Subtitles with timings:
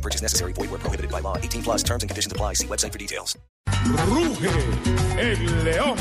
[0.00, 0.54] No purchase necessary.
[0.54, 1.36] Void where prohibited by law.
[1.36, 2.54] 18 plus terms and conditions apply.
[2.54, 3.38] See website for details.
[4.08, 4.48] Ruge
[5.18, 5.96] el león.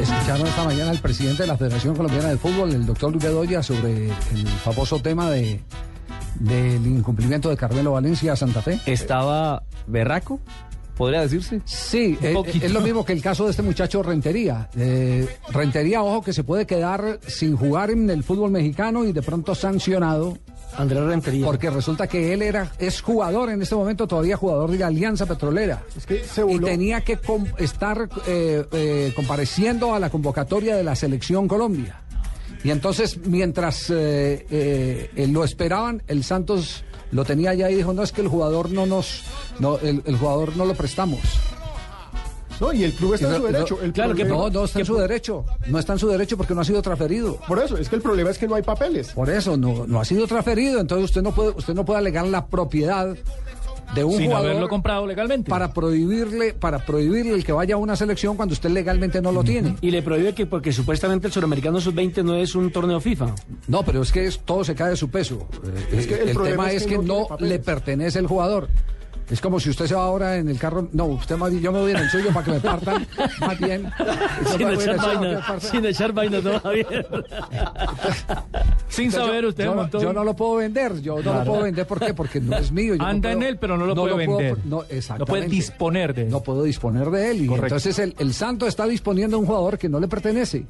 [0.00, 3.62] Escucharon esta mañana al presidente de la Federación Colombiana de Fútbol, el doctor Luis Bedoya,
[3.62, 5.60] sobre el famoso tema de
[6.40, 8.80] del incumplimiento de Carmelo Valencia a Santa Fe.
[8.86, 10.40] Estaba berraco,
[11.02, 11.60] podría decirse.
[11.64, 12.64] Sí, eh, poquito.
[12.66, 14.68] es lo mismo que el caso de este muchacho Rentería.
[14.76, 19.22] Eh, Rentería, ojo, que se puede quedar sin jugar en el fútbol mexicano y de
[19.22, 20.38] pronto sancionado,
[20.76, 21.44] Andrés Rentería.
[21.44, 25.26] porque resulta que él era es jugador en este momento, todavía jugador de la Alianza
[25.26, 25.82] Petrolera.
[25.96, 30.84] Es que se y tenía que com- estar eh, eh, compareciendo a la convocatoria de
[30.84, 31.98] la selección Colombia.
[32.64, 37.92] Y entonces, mientras eh, eh, eh, lo esperaban, el Santos lo tenía ya y dijo,
[37.92, 39.22] no, es que el jugador no nos,
[39.60, 41.20] no, el, el jugador no lo prestamos.
[42.60, 43.78] No, y el club está en su no- derecho.
[43.82, 45.44] El claro que No, no está en su derecho.
[45.66, 47.36] No está en su derecho porque no ha sido transferido.
[47.48, 49.08] Por eso, es que el problema es que no hay papeles.
[49.12, 50.78] Por eso, no, no ha sido transferido.
[50.80, 53.16] Entonces usted no puede, usted no puede alegar la propiedad
[53.94, 55.50] de un Sin jugador haberlo comprado legalmente.
[55.50, 59.44] para prohibirle, para prohibirle el que vaya a una selección cuando usted legalmente no lo
[59.44, 59.76] tiene.
[59.80, 63.34] Y le prohíbe que porque supuestamente el suramericano sub-20 no es un torneo FIFA.
[63.68, 65.46] No, pero es que es- todo se cae de su peso.
[65.64, 68.68] Eh, Es que el el problema tema es es que no le pertenece el jugador.
[69.30, 70.88] Es como si usted se va ahora en el carro.
[70.92, 73.06] No, usted más bien, yo me voy en el suyo para que me partan.
[73.40, 73.90] Más bien.
[74.58, 76.86] Sin echar vaina, sin echar vaina todavía.
[78.92, 80.00] Sin saber usted yo, no- montó.
[80.00, 82.14] yo no lo puedo vender, yo no lo puedo vender, ¿por qué?
[82.14, 82.94] Porque no es mío.
[82.94, 84.58] yo no Anda puedo- en él, pero no lo puede puedo- vender.
[84.66, 85.18] no, exactamente.
[85.18, 86.28] No puede disponer de él.
[86.30, 87.42] No puedo disponer de él.
[87.42, 87.66] Y Correcto.
[87.66, 90.64] entonces el, el Santo está disponiendo de un jugador que no le pertenece.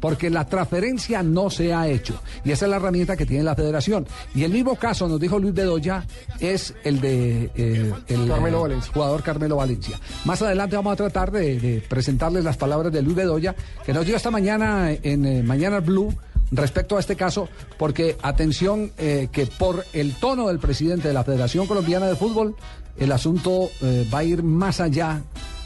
[0.00, 2.18] Porque la transferencia no se ha hecho.
[2.42, 4.06] Y esa es la herramienta que tiene la federación.
[4.34, 6.06] Y el mismo caso, nos dijo Luis Bedoya,
[6.38, 8.92] es el de eh, el Carmelo eh, Valencia.
[8.94, 10.00] jugador Carmelo Valencia.
[10.24, 13.54] Más adelante vamos a tratar de, de presentarles las palabras de Luis Bedoya,
[13.84, 16.14] que nos dio esta mañana en eh, Mañana Blue
[16.50, 21.24] respecto a este caso, porque atención eh, que por el tono del presidente de la
[21.24, 22.56] Federación Colombiana de Fútbol,
[22.98, 25.22] el asunto eh, va a ir más allá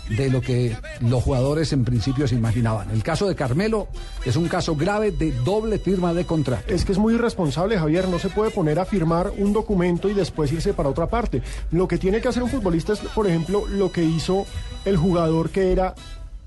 [0.08, 2.90] de lo que los jugadores en principio se imaginaban.
[2.90, 3.88] El caso de Carmelo
[4.24, 6.72] es un caso grave de doble firma de contrato.
[6.72, 8.08] Es que es muy irresponsable, Javier.
[8.08, 11.42] No se puede poner a firmar un documento y después irse para otra parte.
[11.70, 14.46] Lo que tiene que hacer un futbolista es, por ejemplo, lo que hizo
[14.84, 15.94] el jugador que era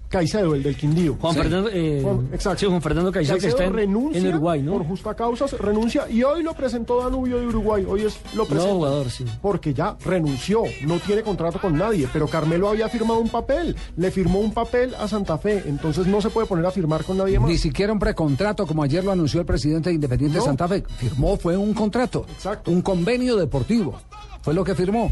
[0.10, 1.18] Caicedo, el del Quindío.
[1.20, 1.40] Juan Sí.
[1.42, 2.60] Fernando, eh, Juan- exacto.
[2.60, 4.74] sí, Juan Fernando Caicedo, que está en, renuncia en Uruguay, ¿no?
[4.74, 7.86] Por justa causa, renuncia y hoy lo presentó Danubio de Uruguay.
[7.88, 8.74] Hoy es lo presenta.
[8.74, 9.26] jugador, sí.
[9.42, 12.08] Porque ya renunció, no tiene contrato con nadie.
[12.14, 15.64] Pero Carmelo había firmado un papel, le firmó un papel a Santa Fe.
[15.66, 17.50] Entonces no se puede poner a firmar con nadie más.
[17.50, 20.44] Ni siquiera un precontrato, como ayer lo anunció el presidente de Independiente No.
[20.46, 20.84] Santa Fe.
[20.98, 22.26] Firmó, fue un contrato.
[22.32, 22.72] Exacto.
[22.72, 24.00] Un convenio deportivo.
[24.42, 25.12] Fue lo que firmó.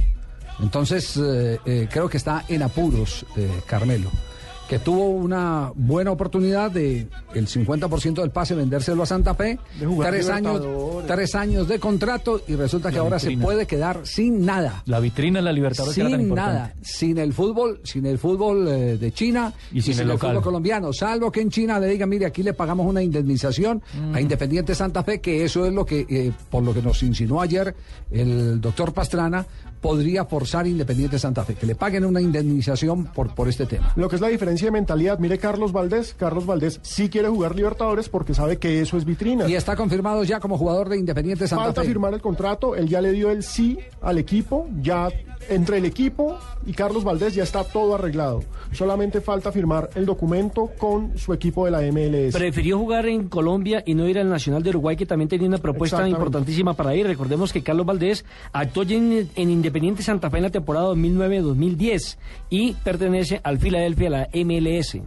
[0.62, 4.10] Entonces, eh, eh, creo que está en apuros, eh, Carmelo.
[4.70, 9.60] Que tuvo una buena oportunidad de el 50% del pase vendérselo a Santa Fe.
[9.80, 10.62] De jugar tres, años.
[11.06, 13.42] Tres años de contrato y resulta que La ahora vitrina.
[13.42, 14.84] se puede quedar sin nada.
[14.86, 16.54] La vitrina de la Libertadores tan Sin importante.
[16.54, 20.32] nada, sin el fútbol, sin el fútbol eh, de China Y sin el el local.
[20.32, 24.16] fútbol colombiano, salvo que en China le digan, mire, aquí le pagamos una indemnización Mm.
[24.16, 27.42] a Independiente Santa Fe, que eso es lo que, eh, por lo que nos insinuó
[27.42, 27.76] ayer
[28.12, 29.46] el doctor Pastrana,
[29.82, 33.94] podría forzar Independiente Santa Fe, que le paguen una indemnización por, por este tema.
[33.96, 37.56] Lo que es la diferencia de mentalidad, mire Carlos Valdés, Carlos Valdés sí quiere jugar
[37.56, 39.48] Libertadores porque sabe que eso es vitrina.
[39.48, 41.88] Y está confirmado ya como jugador de Independiente Santa Falta Fe.
[41.88, 45.10] firmar el contrato, él ya le dio el sí al equipo, ya
[45.50, 48.44] entre el equipo y Carlos Valdés ya está todo arreglado.
[48.72, 52.34] Solamente falta firmar el documento con su equipo de la MLS.
[52.34, 55.58] Prefirió jugar en Colombia y no ir al Nacional de Uruguay, que también tenía una
[55.58, 57.06] propuesta importantísima para ir.
[57.08, 62.18] Recordemos que Carlos Valdés actuó en Independiente Santa Fe en la temporada 2009-2010
[62.50, 64.98] y pertenece al Philadelphia, la MLS.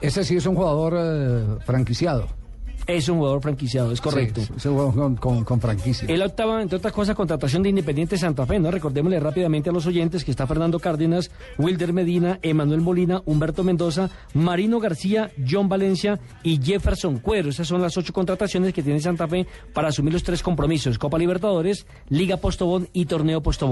[0.00, 2.39] Ese sí es un jugador eh, franquiciado.
[2.86, 4.40] Es un jugador franquiciado, es correcto.
[4.40, 6.06] Sí, es un jugador con, con- con franquicia.
[6.08, 8.70] Él optaba, entre otras cosas, contratación de Independiente Santa Fe, ¿no?
[8.70, 14.10] Recordémosle rápidamente a los oyentes que está Fernando Cárdenas, Wilder Medina, Emanuel Molina, Humberto Mendoza,
[14.34, 17.50] Marino García, John Valencia y Jefferson Cuero.
[17.50, 21.18] Esas son las ocho contrataciones que tiene Santa Fe para asumir los tres compromisos, Copa
[21.18, 23.70] Libertadores, Liga Postobón y Torneo Postobón.